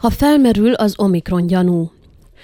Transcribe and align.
ha 0.00 0.10
felmerül 0.10 0.72
az 0.72 0.94
Omikron 0.96 1.46
gyanú. 1.46 1.90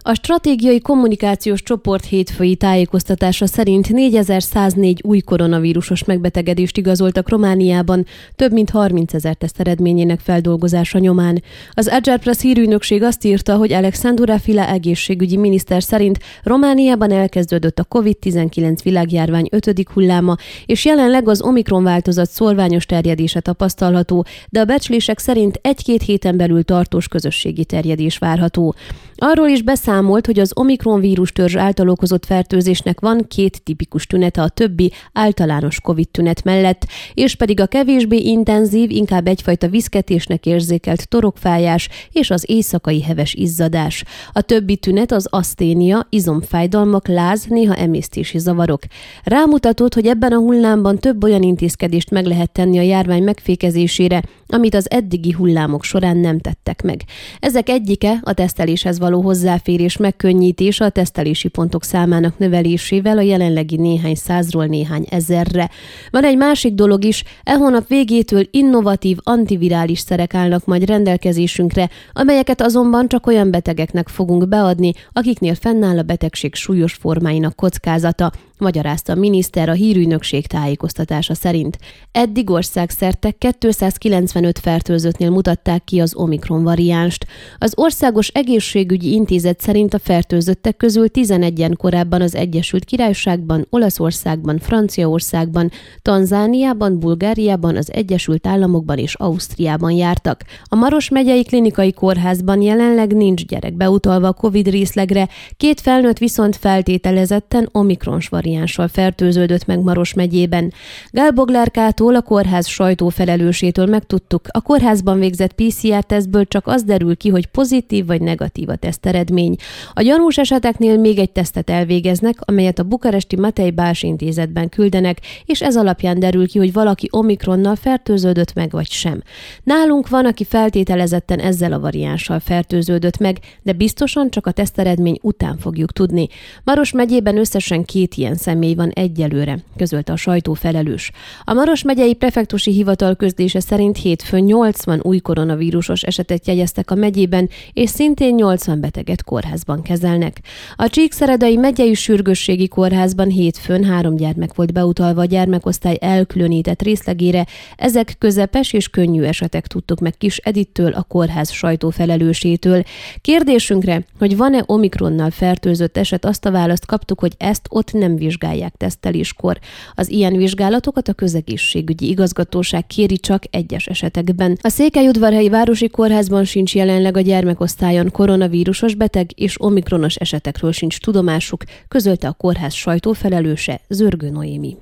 A 0.00 0.14
stratégiai 0.14 0.80
kommunikációs 0.80 1.62
csoport 1.62 2.04
hétfői 2.04 2.56
tájékoztatása 2.56 3.46
szerint 3.46 3.88
4104 3.88 5.00
új 5.04 5.20
koronavírusos 5.20 6.04
megbetegedést 6.04 6.76
igazoltak 6.76 7.28
Romániában, 7.28 8.06
több 8.36 8.52
mint 8.52 8.70
30 8.70 9.14
ezer 9.14 9.34
teszt 9.34 9.60
eredményének 9.60 10.20
feldolgozása 10.20 10.98
nyomán. 10.98 11.42
Az 11.72 11.88
Agile 11.88 12.16
Press 12.16 12.40
hírűnökség 12.40 13.02
azt 13.02 13.24
írta, 13.24 13.56
hogy 13.56 13.72
Alexandra 13.72 14.38
Fila 14.38 14.66
egészségügyi 14.68 15.36
miniszter 15.36 15.82
szerint 15.82 16.18
Romániában 16.42 17.12
elkezdődött 17.12 17.78
a 17.78 17.86
COVID-19 17.98 18.78
világjárvány 18.82 19.48
ötödik 19.50 19.88
hulláma, 19.88 20.36
és 20.66 20.84
jelenleg 20.84 21.28
az 21.28 21.42
Omikron 21.42 21.82
változat 21.82 22.30
szorványos 22.30 22.86
terjedése 22.86 23.40
tapasztalható, 23.40 24.24
de 24.48 24.60
a 24.60 24.64
becslések 24.64 25.18
szerint 25.18 25.58
egy-két 25.62 26.02
héten 26.02 26.36
belül 26.36 26.64
tartós 26.64 27.08
közösségi 27.08 27.64
terjedés 27.64 28.18
várható. 28.18 28.74
Arról 29.20 29.48
is 29.48 29.62
beszámolt, 29.62 30.26
hogy 30.26 30.38
az 30.38 30.52
Omikron 30.54 31.00
vírus 31.00 31.32
törzs 31.32 31.56
által 31.56 31.88
okozott 31.88 32.24
fertőzésnek 32.24 33.00
van 33.00 33.26
két 33.28 33.62
tipikus 33.62 34.06
tünete 34.06 34.42
a 34.42 34.48
többi 34.48 34.92
általános 35.12 35.80
COVID 35.80 36.08
tünet 36.08 36.44
mellett, 36.44 36.86
és 37.14 37.34
pedig 37.34 37.60
a 37.60 37.66
kevésbé 37.66 38.16
intenzív, 38.16 38.90
inkább 38.90 39.26
egyfajta 39.26 39.68
viszketésnek 39.68 40.46
érzékelt 40.46 41.08
torokfájás 41.08 41.88
és 42.12 42.30
az 42.30 42.44
éjszakai 42.46 43.02
heves 43.02 43.34
izzadás. 43.34 44.04
A 44.32 44.40
többi 44.40 44.76
tünet 44.76 45.12
az 45.12 45.26
aszténia, 45.30 46.06
izomfájdalmak, 46.10 47.08
láz, 47.08 47.44
néha 47.44 47.74
emésztési 47.74 48.38
zavarok. 48.38 48.82
Rámutatott, 49.24 49.94
hogy 49.94 50.06
ebben 50.06 50.32
a 50.32 50.38
hullámban 50.38 50.98
több 50.98 51.24
olyan 51.24 51.42
intézkedést 51.42 52.10
meg 52.10 52.26
lehet 52.26 52.52
tenni 52.52 52.78
a 52.78 52.82
járvány 52.82 53.22
megfékezésére, 53.22 54.22
amit 54.46 54.74
az 54.74 54.90
eddigi 54.90 55.32
hullámok 55.32 55.84
során 55.84 56.16
nem 56.16 56.38
tettek 56.38 56.82
meg. 56.82 57.04
Ezek 57.38 57.68
egyike 57.68 58.20
a 58.22 58.32
teszteléshez 58.32 58.98
való 58.98 59.07
hozzáférés 59.16 59.96
megkönnyítése 59.96 60.84
a 60.84 60.90
tesztelési 60.90 61.48
pontok 61.48 61.84
számának 61.84 62.38
növelésével 62.38 63.18
a 63.18 63.20
jelenlegi 63.20 63.76
néhány 63.76 64.14
százról 64.14 64.66
néhány 64.66 65.06
ezerre. 65.10 65.70
Van 66.10 66.24
egy 66.24 66.36
másik 66.36 66.74
dolog 66.74 67.04
is, 67.04 67.24
e 67.44 67.52
hónap 67.52 67.88
végétől 67.88 68.46
innovatív 68.50 69.16
antivirális 69.22 69.98
szerek 69.98 70.34
állnak 70.34 70.64
majd 70.64 70.84
rendelkezésünkre, 70.84 71.88
amelyeket 72.12 72.60
azonban 72.60 73.08
csak 73.08 73.26
olyan 73.26 73.50
betegeknek 73.50 74.08
fogunk 74.08 74.48
beadni, 74.48 74.92
akiknél 75.12 75.54
fennáll 75.54 75.98
a 75.98 76.02
betegség 76.02 76.54
súlyos 76.54 76.92
formáinak 76.92 77.56
kockázata, 77.56 78.32
magyarázta 78.60 79.12
a 79.12 79.16
miniszter 79.16 79.68
a 79.68 79.72
hírűnökség 79.72 80.46
tájékoztatása 80.46 81.34
szerint. 81.34 81.78
Eddig 82.12 82.50
országszerte 82.50 83.30
295 83.30 84.58
fertőzöttnél 84.58 85.30
mutatták 85.30 85.84
ki 85.84 86.00
az 86.00 86.14
Omikron 86.14 86.62
variánst. 86.62 87.26
Az 87.58 87.72
Országos 87.76 88.28
Egészségügyi 88.28 89.12
Intézet 89.12 89.60
szerint 89.60 89.94
a 89.94 89.98
fertőzöttek 89.98 90.76
közül 90.76 91.06
11-en 91.12 91.74
korábban 91.76 92.20
az 92.20 92.34
Egyesült 92.34 92.84
Királyságban, 92.84 93.66
Olaszországban, 93.70 94.58
Franciaországban, 94.58 95.70
Tanzániában, 96.02 96.98
Bulgáriában, 96.98 97.76
az 97.76 97.92
Egyesült 97.92 98.46
Államokban 98.46 98.98
és 98.98 99.14
Ausztriában 99.14 99.90
jártak. 99.90 100.44
A 100.64 100.74
Maros 100.74 101.08
megyei 101.08 101.42
klinikai 101.42 101.92
kórházban 101.92 102.62
jelenleg 102.62 103.12
nincs 103.14 103.44
gyerek 103.44 103.76
beutalva 103.76 104.28
a 104.28 104.32
COVID 104.32 104.68
részlegre, 104.68 105.28
két 105.56 105.80
felnőtt 105.80 106.18
viszont 106.18 106.56
feltételezetten 106.56 107.68
Omikrons 107.72 108.28
variáns 108.28 108.46
variánssal 108.48 108.88
fertőződött 108.88 109.66
meg 109.66 109.80
Maros 109.80 110.14
megyében. 110.14 110.72
Gál 111.10 111.30
Boglárkától, 111.30 112.14
a 112.14 112.22
kórház 112.22 112.66
sajtófelelősétől 112.66 113.86
megtudtuk, 113.86 114.46
a 114.48 114.60
kórházban 114.60 115.18
végzett 115.18 115.52
PCR-tesztből 115.52 116.44
csak 116.44 116.66
az 116.66 116.82
derül 116.82 117.16
ki, 117.16 117.28
hogy 117.28 117.46
pozitív 117.46 118.06
vagy 118.06 118.20
negatív 118.20 118.68
a 118.68 118.76
teszt 118.76 119.06
eredmény. 119.06 119.56
A 119.92 120.02
gyanús 120.02 120.38
eseteknél 120.38 120.98
még 120.98 121.18
egy 121.18 121.30
tesztet 121.30 121.70
elvégeznek, 121.70 122.36
amelyet 122.38 122.78
a 122.78 122.82
bukaresti 122.82 123.36
Matei 123.36 123.70
Bás 123.70 124.02
intézetben 124.02 124.68
küldenek, 124.68 125.18
és 125.44 125.62
ez 125.62 125.76
alapján 125.76 126.18
derül 126.18 126.48
ki, 126.48 126.58
hogy 126.58 126.72
valaki 126.72 127.08
omikronnal 127.10 127.76
fertőződött 127.76 128.54
meg 128.54 128.70
vagy 128.70 128.90
sem. 128.90 129.22
Nálunk 129.62 130.08
van, 130.08 130.26
aki 130.26 130.44
feltételezetten 130.44 131.38
ezzel 131.38 131.72
a 131.72 131.80
variánssal 131.80 132.40
fertőződött 132.40 133.18
meg, 133.18 133.38
de 133.62 133.72
biztosan 133.72 134.30
csak 134.30 134.46
a 134.46 134.50
teszteredmény 134.50 135.18
után 135.22 135.58
fogjuk 135.58 135.92
tudni. 135.92 136.28
Maros 136.64 136.92
megyében 136.92 137.38
összesen 137.38 137.84
két 137.84 138.14
ilyen 138.14 138.36
személy 138.38 138.74
van 138.74 138.90
egyelőre, 138.90 139.58
közölte 139.76 140.12
a 140.12 140.16
sajtó 140.16 140.54
felelős. 140.54 141.10
A 141.44 141.52
Maros 141.52 141.82
megyei 141.82 142.14
prefektusi 142.14 142.72
hivatal 142.72 143.14
közlése 143.14 143.60
szerint 143.60 143.96
hétfőn 143.96 144.44
80 144.44 145.00
új 145.02 145.18
koronavírusos 145.18 146.02
esetet 146.02 146.46
jegyeztek 146.46 146.90
a 146.90 146.94
megyében, 146.94 147.48
és 147.72 147.90
szintén 147.90 148.34
80 148.34 148.80
beteget 148.80 149.24
kórházban 149.24 149.82
kezelnek. 149.82 150.40
A 150.76 150.88
Csíkszeredai 150.88 151.56
megyei 151.56 151.94
sürgősségi 151.94 152.68
kórházban 152.68 153.28
hétfőn 153.28 153.84
három 153.84 154.16
gyermek 154.16 154.54
volt 154.54 154.72
beutalva 154.72 155.20
a 155.20 155.24
gyermekosztály 155.24 155.96
elkülönített 156.00 156.82
részlegére, 156.82 157.46
ezek 157.76 158.16
közepes 158.18 158.72
és 158.72 158.88
könnyű 158.88 159.22
esetek 159.22 159.66
tudtuk 159.66 160.00
meg 160.00 160.16
Kis 160.18 160.36
Edittől, 160.36 160.92
a 160.92 161.02
kórház 161.02 161.50
sajtófelelősétől. 161.50 162.82
Kérdésünkre, 163.20 164.04
hogy 164.18 164.36
van-e 164.36 164.62
omikronnal 164.66 165.30
fertőzött 165.30 165.96
eset, 165.96 166.24
azt 166.24 166.44
a 166.44 166.50
választ 166.50 166.86
kaptuk, 166.86 167.20
hogy 167.20 167.34
ezt 167.38 167.66
ott 167.70 167.92
nem 167.92 168.16
vizsgálják 168.28 168.74
teszteléskor. 168.76 169.58
Az 169.94 170.10
ilyen 170.10 170.36
vizsgálatokat 170.36 171.08
a 171.08 171.12
közegészségügyi 171.12 172.08
igazgatóság 172.08 172.86
kéri 172.86 173.18
csak 173.18 173.42
egyes 173.50 173.86
esetekben. 173.86 174.58
A 174.60 174.68
Székelyudvarhelyi 174.68 175.48
Városi 175.48 175.88
Kórházban 175.88 176.44
sincs 176.44 176.74
jelenleg 176.74 177.16
a 177.16 177.20
gyermekosztályon 177.20 178.10
koronavírusos 178.10 178.94
beteg 178.94 179.30
és 179.34 179.54
omikronos 179.60 180.14
esetekről 180.14 180.72
sincs 180.72 181.00
tudomásuk, 181.00 181.64
közölte 181.88 182.28
a 182.28 182.32
kórház 182.32 182.74
sajtófelelőse 182.74 183.80
Zörgő 183.88 184.30
Noémi. 184.30 184.76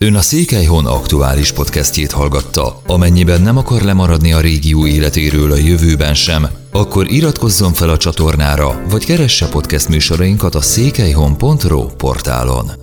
Ön 0.00 0.14
a 0.14 0.20
Székelyhon 0.20 0.86
aktuális 0.86 1.52
podcastjét 1.52 2.12
hallgatta. 2.12 2.82
Amennyiben 2.86 3.42
nem 3.42 3.56
akar 3.56 3.82
lemaradni 3.82 4.32
a 4.32 4.40
régió 4.40 4.86
életéről 4.86 5.52
a 5.52 5.56
jövőben 5.56 6.14
sem, 6.14 6.46
akkor 6.72 7.10
iratkozzon 7.10 7.72
fel 7.72 7.90
a 7.90 7.96
csatornára, 7.96 8.82
vagy 8.90 9.04
keresse 9.04 9.48
podcast 9.48 9.88
műsorainkat 9.88 10.54
a 10.54 10.60
székelyhon.pro 10.60 11.86
portálon. 11.86 12.81